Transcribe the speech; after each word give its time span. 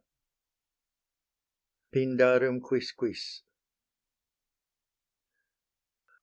PINDARUM 1.93 2.59
QUISQUIS. 2.59 3.43